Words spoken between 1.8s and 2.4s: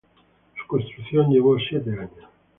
años.